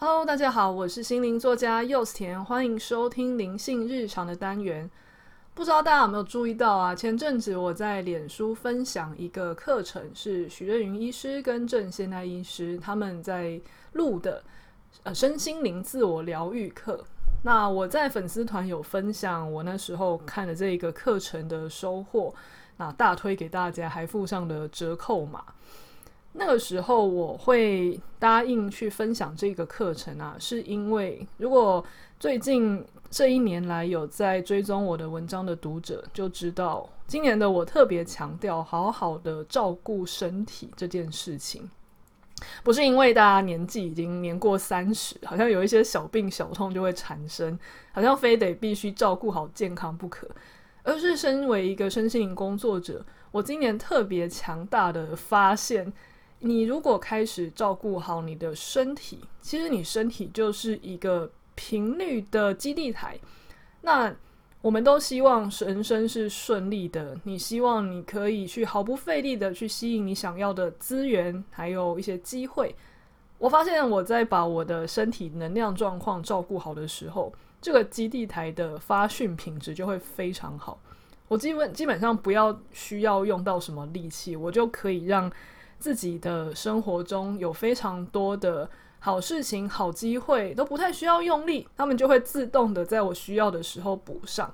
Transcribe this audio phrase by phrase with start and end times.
[0.00, 4.88] Hello，大家好，我是心灵作家柚子甜，欢迎收听灵性日常的单元。
[5.54, 6.94] 不知道大家有没有注意到啊？
[6.94, 13.60] 前阵子我在脸书分享一个课程，是许瑞云医师跟郑现代医师他们在
[13.94, 14.40] 录的，
[15.02, 17.04] 呃，身心灵自我疗愈课。
[17.42, 22.32] 那我在粉丝团有分享我那时候看的这个课程的收获，
[22.76, 25.44] 那大推给大家，还附上了折扣码。
[26.32, 31.84] 那个时候我会答应去分享这个课程啊，是因为如果
[32.20, 41.68] 最近这一年来有在追踪我的文章的读者就知道，今年的我特别强调好好的照顾身体这件事情，
[42.62, 47.58] 不是因为大家年纪已经年过三十，好像有一些小病小痛就会产生，
[47.90, 50.28] 好像非得必须照顾好健康不可，
[50.84, 55.92] 而是身为一个身心灵工作者，我今年特别强大的发现。
[56.40, 63.18] 你如果开始照顾好你的身体，其实你身体就是一个频率的基地台。
[63.80, 64.14] 那
[64.60, 72.74] 我们都希望人生是顺利的，你希望你可以去毫不费力的去吸引你想要的资源，还有一些机会。
[73.38, 80.80] 我发现我在把我的身体能量状况照顾好的时候，这个基地台的发讯品质就会非常好。
[81.26, 85.28] 我基本基本上不要需要用到什么力气，我就可以让。
[85.78, 94.52] 自己的生活中有非常多的好事情、好机会，都不太需要用力，他们就会自动的在我需要的时候补上。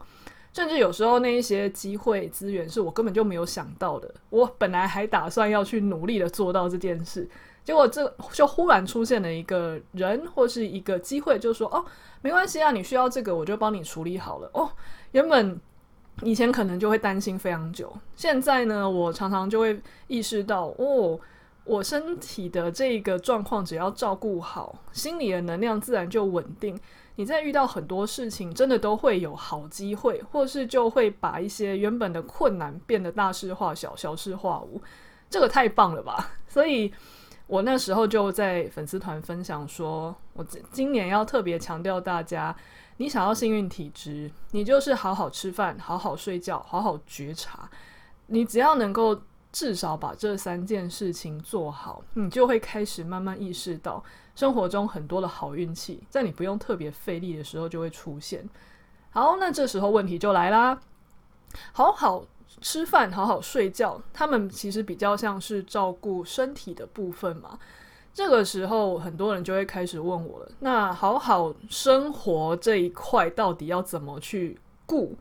[0.53, 7.29] 甚至有时候那一些机会资源是我根本就没有想到的，我本来还打算要去努力的做到这件事，
[7.65, 11.85] 结果这就忽然出现了一个人或是一个机会，就说：“哦，
[12.23, 14.71] 没关系啊，你需要这个，我就帮你处理好了。”哦，
[15.13, 15.61] 原本。
[16.23, 21.19] 以前可能就会担心非常久，现在呢，我常常就会意识到，哦，
[21.65, 26.79] 我身体的这个状况只要照顾好，心里的能量自然就稳定。
[27.17, 34.81] 你在遇到很多事情，真的都会有好机会，或是就会把一些原本的困难变得大事化小，小事化无。
[35.31, 36.31] 这个太棒了吧！
[36.49, 36.93] 所以
[37.47, 42.55] 我那时候就在粉丝团分享说，我今年要特别强调大家。
[42.97, 47.69] 你想要幸运体质，你就是好好吃饭、好好睡觉、好好觉察。
[48.29, 54.03] 你只要能够至少把这三件事情做好，你就会开始慢慢意识到
[54.37, 58.49] 生活中很多的好运气，在你不用特别费力的时候就会出现。
[59.11, 60.79] 好，那这时候问题就来啦。
[61.73, 62.25] 好好
[62.61, 67.59] 吃饭、好好睡觉，他们其实比较像是照顾身体的部分嘛。
[68.13, 70.49] 这个时候，很多人就会开始问我了。
[70.61, 74.57] 那好好生活这一块到底要怎么去
[74.87, 75.17] 顾？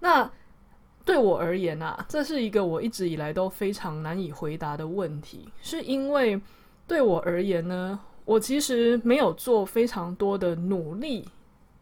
[0.00, 0.30] 那
[1.04, 6.40] 对我而言啊，这是一个我一直以来都非常难以回答的问题，是因为
[6.86, 11.26] 对我而言呢，我其实没有做非常多的努力。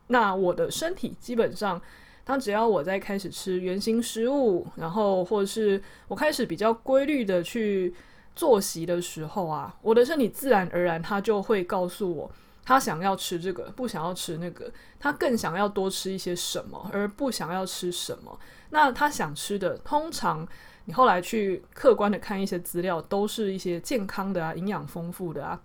[0.06, 1.82] 那我的身体基本上，
[2.28, 7.94] 当只要我在开始吃原型食物，然后或者是我开始比较规律的去。
[8.38, 12.30] 作息的时候啊，我的身体自然而然，他就会告诉我，
[12.64, 18.38] 他想要吃这个，不想要吃那个，他更想要多吃一些什么，而不想要吃什么。
[18.70, 20.46] 那他想吃的，通常
[20.84, 25.60] 你后来去客观的看一些资料，都是一些健康的啊，营养丰富的啊。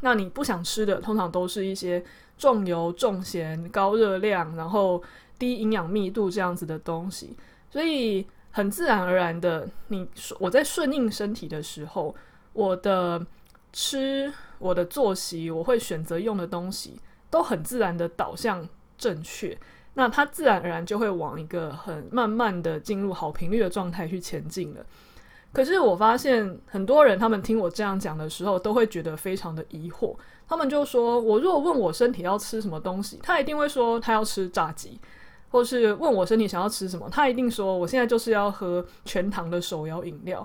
[0.00, 2.04] 那你不想吃的，通常都是一些
[2.36, 5.00] 重油、重咸、高热量，然后
[5.42, 7.36] 低营养密度这样子的东西。
[7.68, 8.24] 所以。
[8.54, 10.06] 很自然而然的，你
[10.38, 12.14] 我在顺应身体的时候，
[12.52, 13.18] 我的
[13.72, 17.00] 吃、我的作息，我会选择用的东西，
[17.30, 19.58] 都很自然的导向正确。
[19.94, 24.84] 那它自然而然就会往一个很慢慢的进入好频率的状态去前进了。
[25.50, 30.14] 可是我发现很多人，他们听我这样讲的时候，都会觉得非常的疑惑。
[30.46, 35.00] 他们就说：“我如果问我身体要吃什么东西，他一定会说他要吃炸鸡。”
[35.52, 40.44] 或是问我身体想要吃什么，他一定说我现在就是要喝全糖的手摇饮料。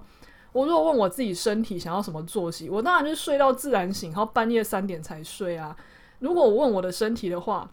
[0.52, 5.76] 我如果问我自己身体想要什么作息，我当然就是睡到自然醒，然后半夜三点才睡啊。
[6.20, 7.70] 如果我问我的身体的话，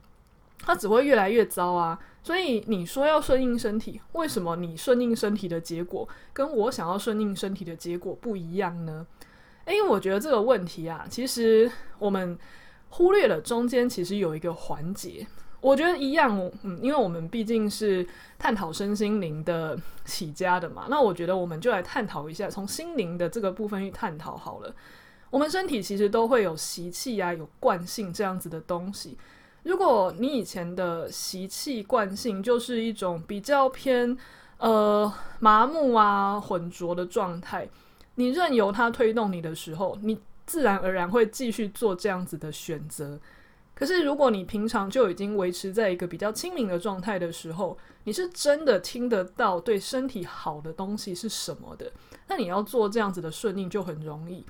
[0.60, 1.98] 它只会越来越糟啊。
[2.22, 9.06] 所以你说要顺应身体，为什么你顺应身体的结果跟我想要顺应身体的结果不一样呢？
[9.66, 12.38] 因为我觉得这个问题啊，其实我们
[12.90, 15.26] 忽略了中间其实有一个环节。
[15.64, 18.06] 我觉得一样，嗯，因为我们毕竟是
[18.38, 19.75] 探讨身心灵的
[20.05, 24.75] 起家的嘛，那我觉得我们就来探讨一下，从心灵的这个部分去探讨好了。
[25.31, 29.16] 我们身体其实都会有习气啊，有惯性这样子的东西。
[29.62, 34.14] 如果你以前的习气惯性就是一种比较偏
[34.58, 37.66] 呃麻木啊、浑浊的状态，
[38.16, 43.19] 你任由它推动你的时候，你自然而然会继续做这样子的选择。
[43.75, 51.91] 可是，如果你平常就已经维持在一个比较清明的状态的时候，你是真的听得到对身体好的东西是什么的，
[52.29, 54.47] 那你要做这样子的顺应就很容易。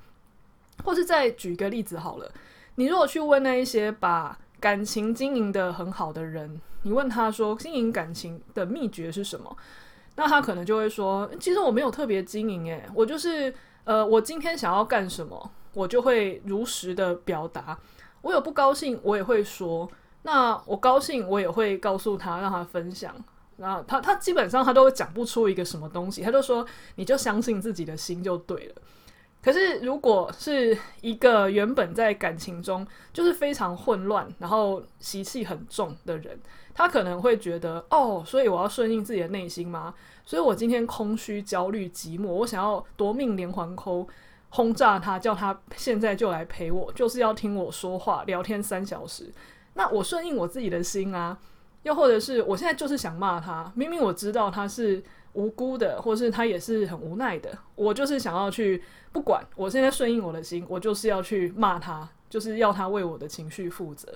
[0.83, 2.31] 或是再举一个例子好了，
[2.75, 9.57] 你如果去问那一些把感情经营得很好的人，你问他说经营感情的秘诀是什么？
[10.17, 13.51] 那他可能就会说，其实我没有特别经营，诶，我就是
[13.85, 17.77] 呃，我今天想要干什么，我就会如实的表达。
[18.25, 19.87] 我有不高兴，我也会说。
[20.23, 23.15] 那我高兴，我也会告诉他，让他分享。
[23.57, 28.75] 然后他他基本上他都讲不出一个什么东西，他就说你就相信自己的心就对了。
[29.43, 36.39] 可是如果是一个原本在感情中就是非常混乱，然后习气很重的人，
[36.73, 39.93] 他可能会觉得哦，所以我要顺应自己的内心吗？
[40.25, 44.07] 所以我今天空虚、焦虑、寂寞，我想要夺命连环扣。
[44.55, 49.29] 轰炸他，叫他现在就来陪我，就是要听我说话，聊天三小时。
[49.73, 51.37] 那我顺应我自己的心啊，
[51.83, 55.03] 又或者是我现在就是想骂他，明明我知道他是
[55.33, 58.81] 无辜的，或是他也是很无奈的，我就是想要去
[59.11, 64.07] 不管，我现在顺应我的心，我就是要去骂他，就是要他为我的情绪负责。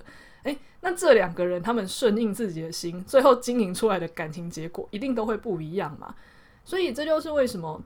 [0.44, 6.14] 诶，那这两个人他们顺应自己的心，最后经营出来的感情结果一定都会不一样嘛。
[6.64, 7.82] 所以这就是为什么。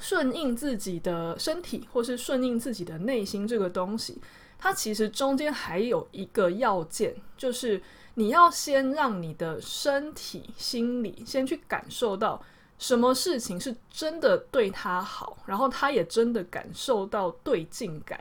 [0.00, 4.20] 顺应自己的身体，或是顺应自己的内心，这个东西，
[4.58, 7.80] 它其实中间还有一个要件，就是
[8.14, 12.42] 你要先让你的身体、心理先去感受到
[12.78, 18.20] 什么事情是真的对他好，然后他也真的感受到对劲感。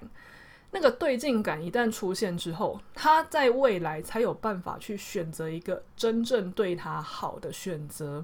[0.73, 8.23] 那个对劲感一旦出现之后，他在未来才有办法去选择一个真正对他好的选择。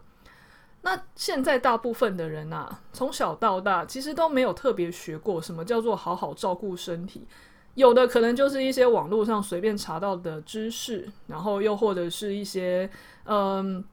[0.89, 7.27] 那现在大部分的人啊，从小到大其实都没有特别学过什么叫做好好照顾身体，
[7.75, 12.89] 有的可能就是一些网络上随便查到的知识，然后又或者是一些
[13.25, 13.83] 嗯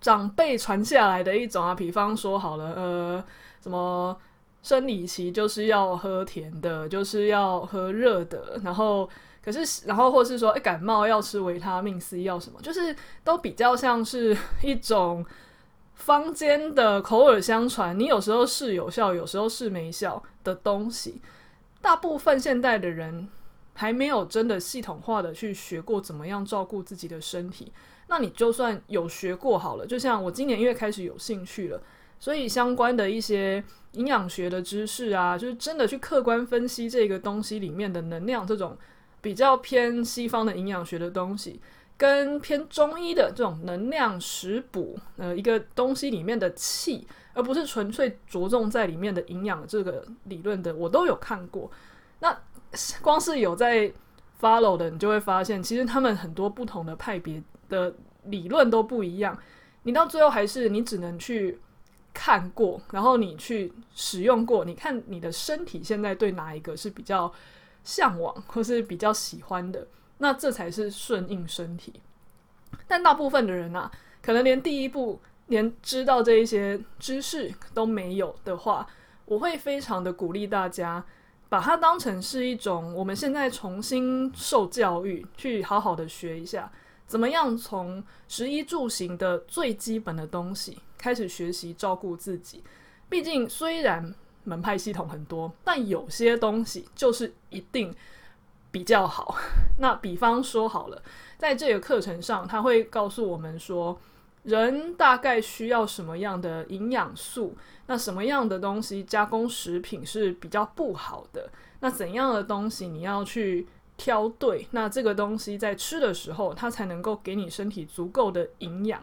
[0.00, 3.24] 长辈传下来的一种啊，比方说好了，呃，
[3.60, 4.16] 什么
[4.62, 9.10] 生理期就是要喝甜的，就是要喝热的，然后
[9.44, 15.26] 可是然后或是说，诶，感冒要吃维他命 C 要什么，就是都比较像是一种。
[15.98, 21.20] 坊间的口耳相传，你有时候是有效，有时候是没效的东西。
[21.82, 23.28] 大部分现代的人
[23.74, 27.70] 还没有真的系统化的去学过怎么样照顾自己的身体。
[28.06, 31.82] 那你就算有学过好了，就像我今年因为开始有兴趣了，
[32.18, 33.62] 所以相关的一些
[33.92, 38.78] 营养学的知识啊，就是真的去客观分析这个东西里面的能量，这种
[39.20, 41.60] 比较偏西方的营养学的东西。
[41.98, 47.04] 跟偏中医的这种能量食补，呃，一个东西里面的气，
[47.34, 51.68] 而不是纯粹着重在里面的营养这个理论的，我都有看过。
[52.20, 52.40] 那
[53.02, 53.92] 光是有在
[54.40, 57.92] follow 的，你就会发现，其实他们很多不同的派别的
[58.26, 59.36] 理论都不一样。
[59.82, 61.58] 你到最后还是你只能去
[62.14, 67.32] 看过，然后你去使用过，你看你的身体现在对哪一个是比较
[67.82, 69.84] 向往，或是比较喜欢的。
[70.18, 71.92] 那这才是顺应身体，
[72.88, 73.88] 但大部分的人啊，
[74.20, 78.84] 可能连第一步，连知道这一些知识都没有的话，
[79.24, 81.04] 我会非常的鼓励大家，
[81.48, 86.68] 把它当成是一种我们现在重新受教育，去好好的学一下，
[87.06, 92.64] 怎么样从食衣住行的最基本的东西开始学习照顾自己。
[93.08, 97.94] 毕竟虽然门派系统很多，但有些东西就是一定。
[98.70, 99.36] 比较好，
[99.78, 101.02] 那比方说好了，
[101.36, 103.98] 在这个课程上，他会告诉我们说，
[104.42, 107.56] 人大概需要什么样的营养素，
[107.86, 119.02] 那什么样的东西加工食品是比较不好的，那怎样的东西你要去挑对，那这个东西在吃的时候，它才能够给你身体足够的营养。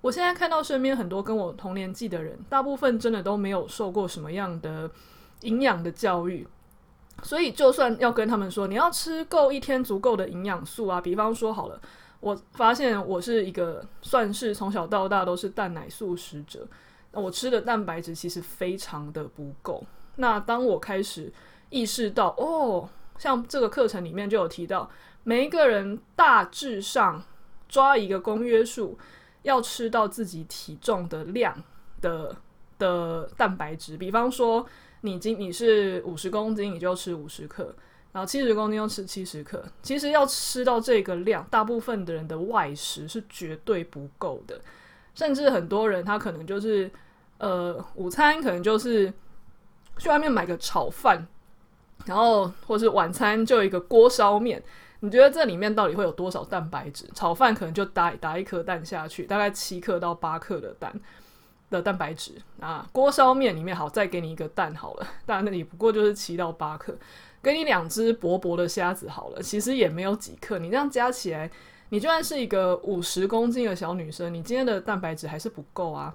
[0.00, 4.90] 我现在看到身边很多跟我同年纪的人，大部分真的都没有受过什么样的
[5.42, 6.46] 营养的教育。
[7.22, 11.80] 所以，就算要跟他们说，你要吃够一天足够的营养素啊，比方说好了，
[12.18, 16.66] 我发现我是一个算是从小到大都是蛋奶素食者，
[17.12, 19.84] 那我吃的蛋白质其实非常的不够。
[20.16, 21.32] 那当我开始
[21.70, 24.90] 意识到，哦，像这个课程里面就有提到，
[25.22, 27.22] 每一个人大致上
[27.68, 28.98] 抓一个公约数，
[29.42, 31.62] 要吃到自己体重的量
[32.00, 32.34] 的
[32.78, 34.66] 的蛋白质，比方说。
[35.02, 37.74] 你今你是五十公斤，你就吃五十克，
[38.12, 39.62] 然后七十公斤要吃七十克。
[39.82, 44.60] 其实要吃到这个量，大部分的人的外食是绝对不够的，
[45.14, 46.90] 甚至很多人他可能就是，
[47.38, 49.12] 呃，午餐可能就是
[49.98, 51.26] 去外面买个炒饭，
[52.06, 54.62] 然后或是晚餐就一个锅烧面，
[55.00, 57.10] 你觉得这里面到底会有多少蛋白质？
[57.12, 60.94] 炒饭可能就打打一颗蛋下去，大概七克到八克的蛋
[61.72, 62.86] 的蛋白质啊。
[62.92, 66.96] 锅烧面里面好，再给你一个蛋好了， 但那里不过就是七到八克。
[67.42, 70.60] 给你两只薄薄的虾子好了，其实也没有几克。
[70.60, 71.50] 你这样加起来，
[71.88, 76.14] 你就算是一个五十公斤的小女生，你今天的蛋白质还是不够啊。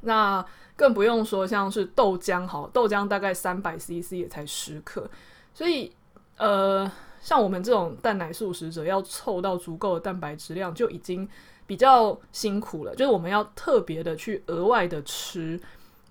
[0.00, 0.42] 那
[0.76, 5.10] 更不用说像是豆浆，好，豆浆大概三百 CC 也才十克，
[5.52, 5.92] 所以
[6.38, 11.28] 呃，像我们这种蛋奶素食者，要凑到足够的蛋白质量就已经
[11.66, 12.94] 比较辛苦了。
[12.94, 15.60] 就是我们要特别的去额外的吃。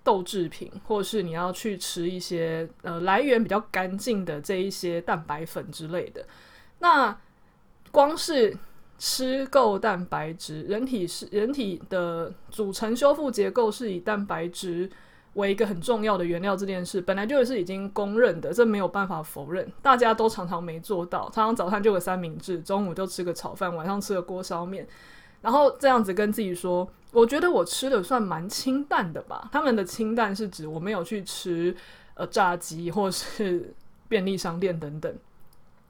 [0.01, 6.25] 豆制品，或是你要去吃一些呃来源比较干净的这一些蛋白粉之类的。
[6.79, 7.15] 那
[7.91, 8.57] 光是
[8.97, 14.89] 吃够蛋白质，人体是人体的组成修复结构是以蛋白质
[15.33, 19.71] 为一个很重要的原料这件事，本来就是已经公认的，这没有办法否认。
[19.81, 24.87] 大家都常常没做到，常常早餐就个三明治，中午就吃个炒饭，晚上吃个锅烧面。
[25.41, 29.47] 然后这样子跟自己说，我觉得我吃的算蛮清淡的吧。
[29.51, 31.73] 他们的清淡是指我没有去吃
[32.15, 33.73] 呃炸鸡或是
[34.09, 35.15] 便利商店等等。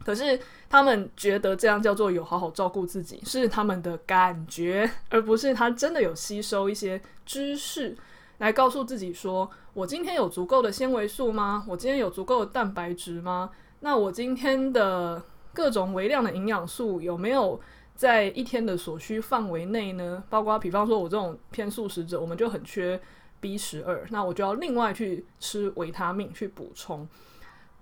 [0.05, 7.98] 可是他们觉得这样叫做有好好照顾自己，是他们的感觉，而不是他真的有吸收一些知识
[8.39, 11.63] 来告诉自己说，我今天有足够的纤维素吗？
[11.65, 13.51] 我今天有足够的蛋白质吗？
[13.79, 17.60] 那我今天的各种微量的营养素有没有？
[17.96, 22.98] 在一天的所需范围内呢，包括比方说我这种偏素食者，我们就很缺
[23.41, 27.05] B 十二，那我就要另外去吃维他命去补充。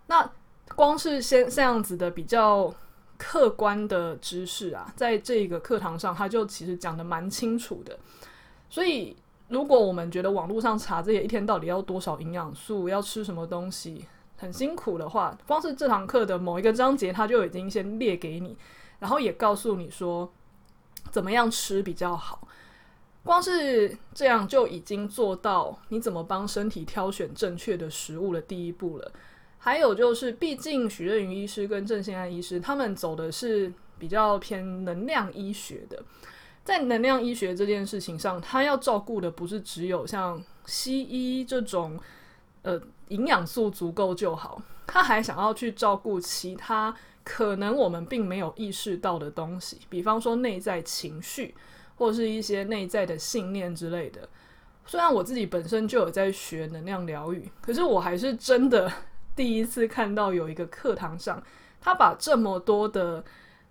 [0.07, 0.27] 那
[0.73, 2.73] 光是先这样子的比较
[3.19, 7.99] 客观的知识啊，在这个课堂上，他就其实讲得蛮清楚的。
[8.71, 9.15] 所以，
[9.49, 18.57] 如果我们觉得网络上查这些一天到底要多少营养素，要吃什么东西很辛苦的话，光是这堂课的某一个章节，他就已经先列给你。
[18.99, 20.31] 然后也告诉你说，
[21.11, 22.47] 怎么样吃比较好。
[23.23, 29.11] 光是这样就已经做到你怎么帮身体挑选正确的食物的第一步了。
[29.59, 36.01] 还有就是，毕竟许瑞云医师跟郑先安医师他们走的是比较偏能量医学的，
[36.67, 41.97] 在能量医学这件事情上，他要照顾的不是只有像西医这种，
[42.61, 46.93] 呃，营养素足够就好，他还想要去照顾其他。
[47.23, 51.55] 可能我们并没有意识到的东西，比方说内在情绪，
[51.95, 54.27] 或是一些内在的信念之类的。
[54.85, 58.91] 虽然我自己本身就有在学能量疗愈，可是我还是真的
[59.37, 61.41] 第一次看到有一个课堂上，
[61.79, 63.23] 他把这么多的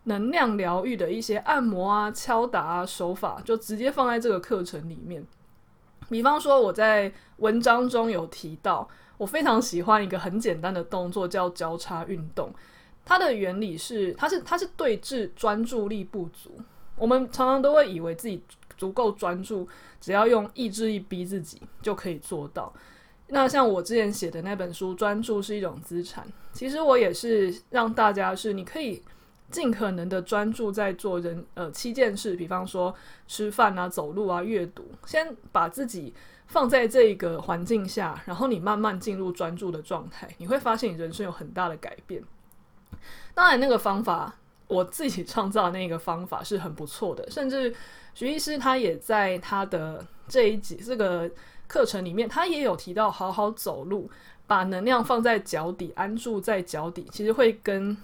[0.07, 5.25] 能量疗愈的一些按摩啊、敲打啊手法，就直接放在这个课程里面。
[6.09, 12.53] 比方说我在文章中有提到，我非常喜欢一个很简单的动作，叫交叉运动。
[13.05, 16.57] 它的原理是，它是它是对治专注力不足。
[16.97, 18.43] 我们常常都会以为自己
[18.77, 19.69] 足够专注，
[20.01, 22.73] 只要用意志力逼自己就可以做到。
[23.29, 29.03] 那像我之前写的那本书《专注是一种资产》，其实我也是让大家是你可以
[29.51, 32.95] 尽可能的专注在做人呃七件事，比方说
[33.27, 36.13] 吃饭啊、走路啊、阅读，先把自己
[36.47, 42.23] 放在这个环境下，然后你慢慢进入专注的状态，你会发现你人生有很大的改变。
[43.35, 44.35] 当然，那个方法
[44.67, 47.73] 我自己创造的那个方法是很不错的，甚至
[48.15, 51.31] 徐医师他也在他的这一集这个
[51.69, 54.11] 课程里面，他也有提到好好走路，
[54.47, 57.97] 把能量放在脚底，安住在脚底，其实会跟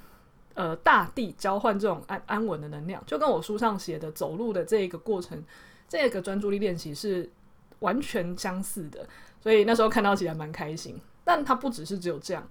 [0.54, 5.42] 呃大地交换这种安安稳的能量，就跟我书上写的走路的这个过程，
[5.88, 7.30] 这个专注力练习是
[7.80, 9.06] 完全相似的，
[9.40, 11.00] 所以那时候看到起来蛮开心。
[11.24, 12.46] 但它不只是只有这样。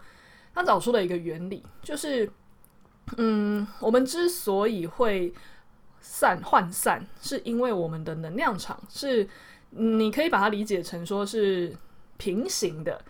[0.54, 2.30] 他找出了一个原理，就是，
[3.16, 5.34] 嗯，我们之所以会
[6.02, 9.26] 散涣散，是因为我们的能量场是，
[9.70, 11.74] 你可以把它理解成说是
[12.18, 13.02] 平行的。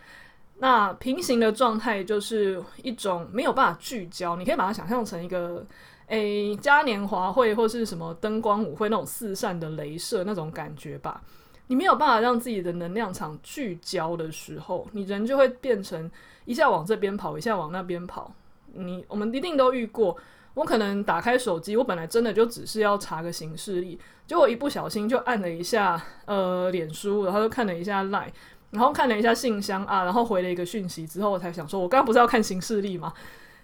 [0.61, 5.65] 那平行的状态就是一种没有办法聚焦，你可以把它想象成一个，
[6.05, 11.19] 诶，嘉年华会或是什么灯光舞会那种四散的镭射那种感觉吧。
[11.65, 16.09] 你没有办法让自己的能量场聚焦的时候，你人就会变成
[16.45, 18.31] 一下往这边跑，一下往那边跑。
[18.73, 20.15] 你我们一定都遇过，
[20.53, 28.29] 我可能打开手机，我本来真的就只是要查个行事历，结果一不小心就按了一下呃脸书，然后就看了一下 Line，
[28.71, 33.13] 然后看了一下信箱啊，然后回了一个讯息之后，我才想说，我刚刚不是要看行事历吗？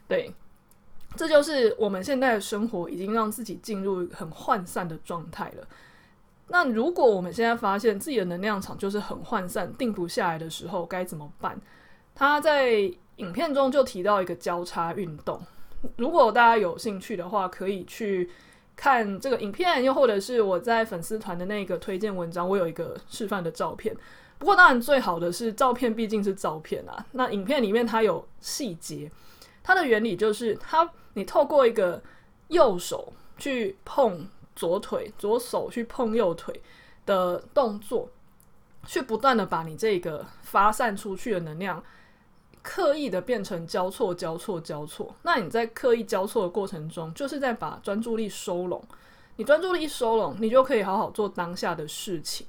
[0.08, 0.34] 对，
[1.16, 5.68] 这就是我们现在的生活已经让自己进入很涣散的状态了。
[6.50, 11.60] 那如果我们现在发现自己的能量场就是很涣散、定不下来的时候，该怎么办？
[12.14, 12.72] 他在
[13.18, 15.40] 影片中就提到一个交叉运动，
[15.96, 18.30] 如果大家有兴趣的话，可以去
[18.76, 23.96] 看这个影片，又或者是我在粉丝团的那个推荐文章，我有一个示范的照片。
[24.40, 27.06] 不过当然最好的是照片，毕竟是照片啊。
[27.12, 29.12] 那影片里面它有细节，
[29.64, 32.02] 它的原理就是它你透过一个
[32.50, 36.62] 右手去碰左腿，左手去碰右腿
[37.06, 38.10] 的动作，
[38.86, 41.84] 去不断的把你这个发散出去的能量。
[42.64, 45.16] 刻意的变成交错、交错、交错。
[45.22, 48.84] 那你在刻意交错的过程中，就是在把专注力收拢。
[49.38, 52.46] 你专注力一收拢，你就可以好好做当下的事情。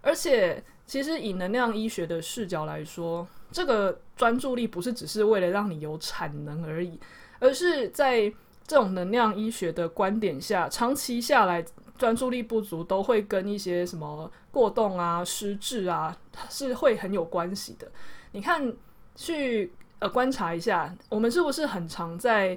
[0.00, 6.98] 而且，其实以能量医学的视角来说，这个专注力不是只是为了让你有产能而已，
[7.38, 8.22] 而是在
[8.66, 11.64] 这种能量医学的观点下，长期下来，
[11.96, 16.18] 专注力不足都会跟一些什么过动啊、失智啊，
[16.50, 17.88] 是会很有关系的。
[18.32, 18.74] 你看。
[19.20, 22.56] 去呃观察一下，我们是不是很常在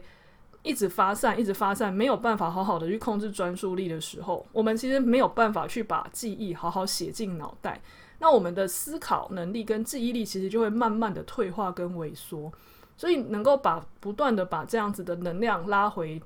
[0.62, 7.82] 一直发散、一直发散，没有办法好好的去控制专注力的时候，我们其实没有办法去把记忆好好写进脑袋。
[8.22, 12.50] 那我们的思考能力跟记忆力其实就会慢慢的退化跟萎缩。
[12.96, 16.22] 所以能够把不断的把这样子的能量拉回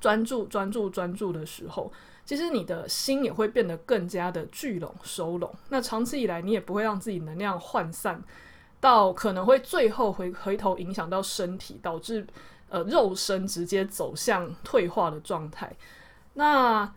[0.00, 1.92] 专注、专注、专注的时候，
[2.24, 5.54] 其实你的心也会变得更加的聚拢、收拢。
[5.68, 8.22] 那长期以来，你也不会让自己能量涣散。
[8.80, 12.26] 到可能会最后回回头影响到身体，导致
[12.70, 15.70] 呃肉身直接走向退化的状态。
[16.32, 16.90] 那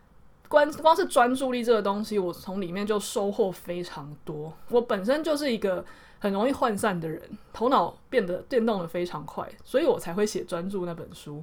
[0.54, 4.56] 光光是专注力这个东西，我从里面就收获非常多。
[4.68, 5.84] 我本身就是一个
[6.20, 7.20] 很容易涣散的人，
[7.52, 11.42] 头脑变得电动得非常快，所以我才会写专注那本书。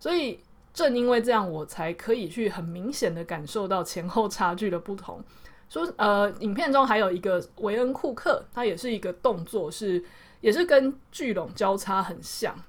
[0.00, 0.40] 所以
[0.74, 5.22] 正因为这样，我才可以去很明显的感受到前后差距的不同。
[5.68, 10.04] 说呃，影片中还有一个维恩库克，他也是一个动作是，
[10.40, 12.60] 也是跟聚拢交叉很像，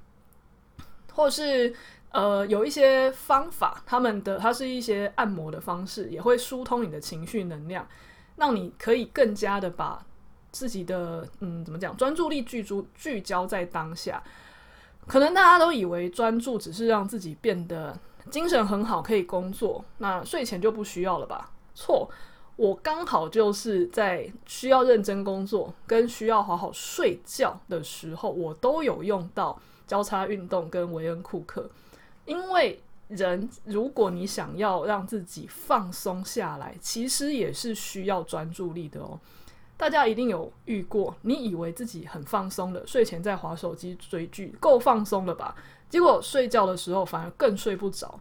[1.12, 1.74] 或是
[2.12, 7.88] 呃有一些方法，他们的它是一些按摩的方式，也会疏通你的情绪能量，
[8.36, 10.06] 让你可以更加的把
[10.52, 14.22] 自己的嗯怎么讲专注力聚焦聚焦在当下。
[15.08, 17.98] 可能大家都以为专注只是让自己变得
[18.30, 21.52] 精神很好，可以工作，那睡前就不需要了吧？
[21.74, 22.10] 错。
[22.58, 31.68] 我刚好就是在需要认真工作跟需要好好睡觉的时候，我都有用到交叉运动跟维恩库克。
[32.26, 39.20] 因为人，如果你想要让自己放松下来，其实也是需要专注力的哦。
[39.76, 45.56] 大家一定有遇过，你以为自己很放松的，睡前在划手机追剧，够放松了吧？
[45.90, 48.20] 结果睡觉的时候反而更睡不着，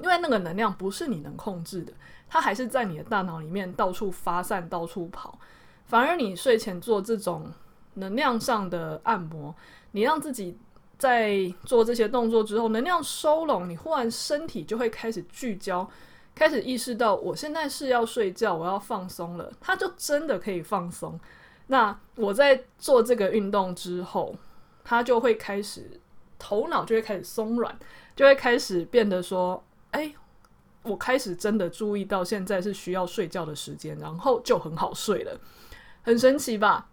[0.00, 1.92] 因为那个能量不是你能控制的。
[2.28, 5.38] 它还是在你的大脑里面到处发散、到处跑，
[5.86, 7.52] 反而你睡前做这种
[7.94, 9.54] 能量上的按摩，
[9.90, 10.56] 你让自己
[10.98, 15.88] 在做这些动作之后，能量收拢，你忽然身体就会开始聚焦，
[16.34, 21.18] 开始意识到我现在是要睡觉，我要放松了，它就真的可以放松。
[21.66, 24.34] 那我在做这个运动之后，
[24.84, 26.00] 它就会开始
[26.38, 27.78] 头脑就会开始松软，
[28.14, 30.14] 就会开始变得说，哎。
[30.88, 35.36] 我开始真的注意到，现在是需要睡觉的时间，然后就很好睡了，
[36.02, 36.88] 很神奇吧？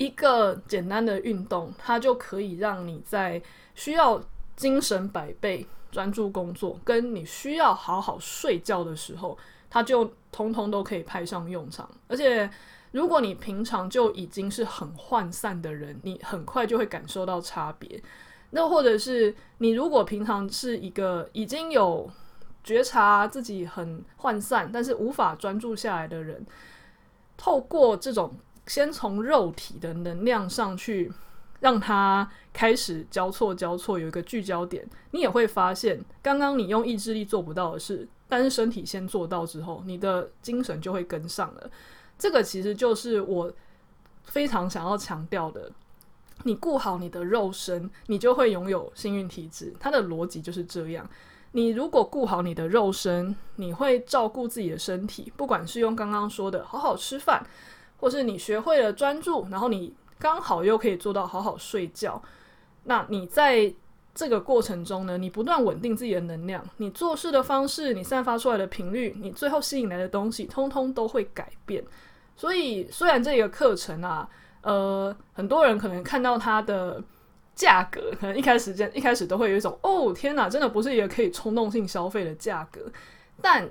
[0.00, 3.40] 一个简单的运动，它就可以让你在
[3.74, 4.18] 需要
[4.56, 9.36] 精神百倍专注工作，跟你需要好好睡觉的时候，
[9.68, 11.86] 它就通通都可以派上用场。
[12.08, 12.50] 而且，
[12.92, 18.02] 如果你平常就已经是很涣散的人，你很快就会感受到差别。
[18.52, 22.10] 那或者是你如果平常是一个已经有
[22.64, 26.46] 觉察自己很涣散，但是无法专注下来的人，
[27.36, 28.34] 透过这种
[28.70, 31.10] 先从肉体的能量上去，
[31.58, 41.68] 让它开始交错交错，有一个聚焦点，你也会发现，刚刚你用意志力做不到的事，但是身体先做到之后，你的精神就会跟上了。
[42.16, 43.52] 这个其实就是我
[44.22, 45.72] 非常想要强调的，
[46.44, 49.74] 你顾好你的肉身，你就会拥有幸运体质。
[49.80, 51.10] 它的逻辑就是这样。
[51.50, 57.44] 你如果顾好你的肉身，你会照顾自己的身体，不管是用刚刚说的好好吃饭，
[58.00, 62.20] 或是你学会了专注，然后你刚好又可以做到好好睡觉。
[62.84, 63.72] 那你在
[64.14, 71.84] 这个过程中呢，你不断稳定自己的能量，你做事的方式，你散发出来的频率，你最后吸引来的东西，通通都会改变。
[72.34, 74.28] 所以，虽然这个课程啊，
[74.62, 77.02] 呃，很多人可能看到它的。
[77.52, 82.80] 价格可能一开始间一开始都会有一种哦天哪，真的不是一个可以冲动性消费的价格。
[83.42, 83.68] 但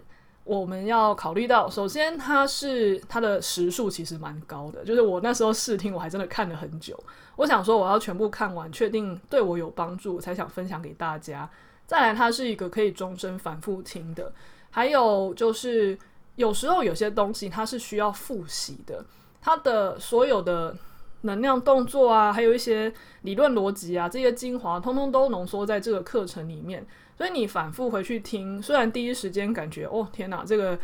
[0.49, 6.99] 我们要考虑到，首先它是它的时数其实蛮高的，就是我那时候试听，我还真的看了很久。
[7.35, 11.47] 我想说我要全部看完，确定对我有帮助，才想分享给大家。
[11.85, 14.33] 再来，它是一个可以终身反复听的。
[14.71, 15.95] 还有就是，
[16.35, 19.05] 有时候有些东西它是需要复习的，
[19.39, 20.75] 它的所有的
[21.21, 26.83] 能量动作啊，还有一些理论逻辑啊，这些精华通通都浓缩在这个课程里面。
[27.19, 30.79] 所以你反复回去听，虽然第一时间感觉哦天哪，这个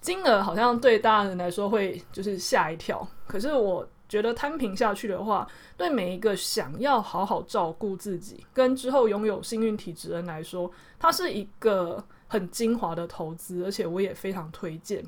[0.00, 5.44] 金额好像对大人来说会就是吓一跳，可是我觉得摊平下去的话，
[5.76, 15.04] 对每一个想要好好照顾自己跟之后拥有幸运体质的人来说，它是一个很精华的投资，而且我也非常推荐。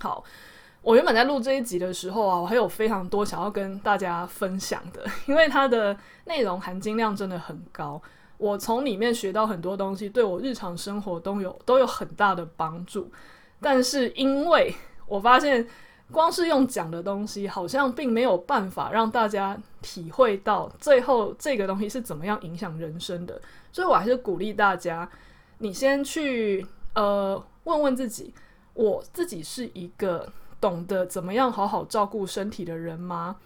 [0.00, 0.24] 好，
[0.82, 8.02] 我原本在录这一集的时候啊，我还有非常多想要跟大家分享的，因为它的内容含金量真的很高。
[8.40, 13.12] 我从里面学到很多东西，对我日常生活都有都有很大的帮助。
[13.60, 14.74] 但是因为
[15.06, 15.68] 我发现，
[16.10, 23.38] 光是用讲的东西，好像并没有办法让大家体会到最后这个东西是怎么样影响人生的。
[23.70, 25.06] 所以我还是鼓励大家，
[25.58, 28.32] 你先去呃问问自己，
[28.72, 30.26] 我自己是一个
[30.58, 33.36] 懂得怎么样好好照顾身体的人吗？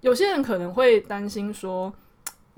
[0.00, 1.92] 有些人可能会担心说，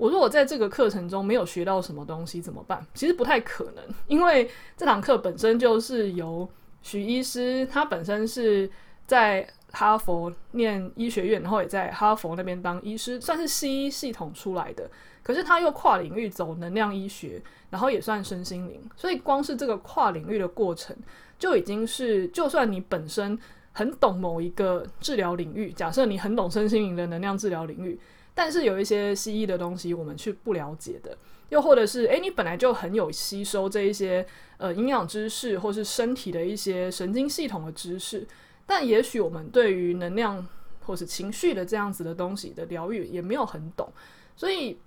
[0.03, 2.85] 我如果在这个课程中没有学到什么东西怎么办？
[2.93, 6.45] 其实不太可能，因为这堂课本身就是由
[6.81, 8.69] 许医师，他本身是
[9.07, 14.91] 在哈佛念医学院，然后也在哈佛那边当医师，算是西医系统出来的。
[15.23, 20.93] 可是他又跨领域走能量医学，然后也算身心灵，所以光是这个跨领域的过程
[21.39, 23.39] 就已经是，就算你本身
[23.71, 27.97] 很懂某一个治疗领域，假设你很懂身心灵的能量治疗领域。
[28.35, 31.15] 但是有一些西医的东西我们是不了解的，
[31.49, 34.25] 又或者是诶，你本来就很有吸收这一些
[34.57, 38.27] 呃营养知识，或是身体的一些神经系统的知识，
[38.65, 40.45] 但也许我们对于能量
[40.85, 43.87] 或是情绪的这样子的东西的疗愈也没有很懂，
[44.35, 44.79] 所以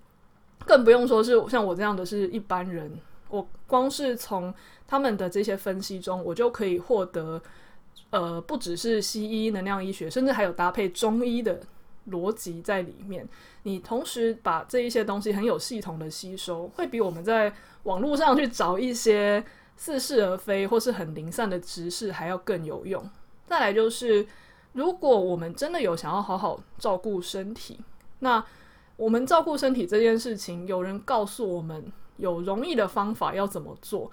[0.65, 4.53] 更不用说是像我这样的是一般人，我光是从
[4.89, 7.41] 他们的这些分析中，我就可以获得
[8.11, 11.61] 呃不只是西医能量医学，甚至还有搭配中医的。
[12.11, 13.29] 逻辑在里面，
[13.65, 19.45] 你同时把这一些东西很有系统的吸收，会比我们在网络上去找一些
[19.77, 23.09] 似是而非或是很零散的知识还要更有用。
[23.47, 24.27] 再来就是，
[24.73, 27.79] 如果我们真的有想要好好照顾身体，
[28.21, 28.45] 那
[28.97, 34.11] 我们照顾身体这件事情，有人告诉我们有容易的方法要怎么做，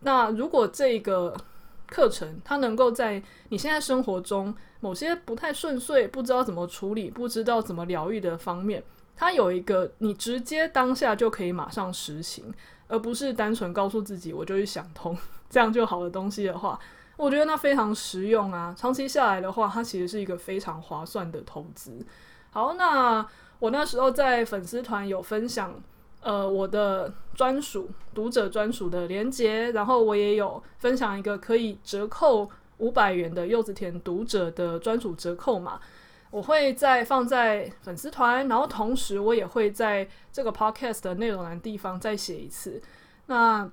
[0.00, 1.36] 那如果这个
[1.86, 8.82] 课程它能够在你现在生活中，某些不太顺遂、不知道怎么处理、不知道怎么疗愈的方面，
[9.16, 12.52] 它有一个你直接当下就可以马上实行，
[12.88, 15.16] 而不是单纯告诉自己我就去想通
[15.48, 16.78] 这样就好的东西的话，
[17.16, 18.74] 我觉得那非常实用啊。
[18.76, 22.04] 长期下来的话，它其实是一个非常划算的投资。
[22.50, 23.24] 好，那
[23.58, 25.74] 我那时候在粉丝团有分享，
[26.24, 32.50] 呃，我的专属读者专属的连结，然后我也有分享一个可以折扣。
[32.78, 35.80] 五百元的柚子田读者的专属折扣码，
[36.32, 42.82] 我会再放在粉丝团，然后同时我也会在这个 podcast 的内容栏地方再写一次。
[43.26, 43.70] 那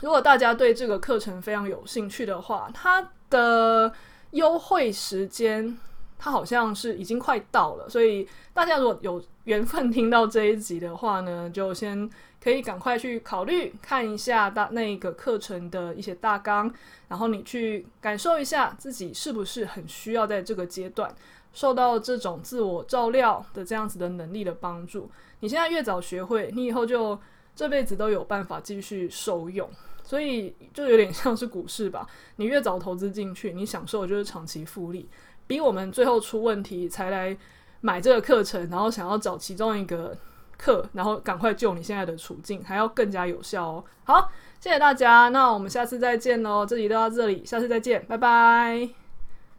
[0.00, 3.92] 如果大家对这个课程非常有兴趣的话，它的
[4.30, 5.76] 优惠时间
[6.18, 12.10] 它好像是已经快到了，所以大家如果有缘分听到这一集的话呢，就先。
[12.40, 16.72] 可以赶快去考虑看一下大那个课程的一些大纲，
[17.08, 21.12] 然后你去感受一下自己是不是很需要在这个阶段
[21.52, 25.10] 受到这种自我照料的这样子的能力的帮助。
[25.40, 27.18] 你现在越早学会，你以后就
[27.56, 29.68] 这辈子都有办法继续受用。
[30.04, 35.06] 所以就有点像是股市吧，你越早投资进去，你享受的就是长期复利，
[35.48, 37.36] 比我们最后出问题才来
[37.80, 40.16] 买这个课程，然后想要找其中一个。
[40.60, 43.84] 课，然后赶快救你现在的处境，还要更加有效哦。
[44.02, 46.66] 好，谢谢大家，那我们下次再见喽。
[46.66, 49.07] 这集就到这里，下次再见，拜拜。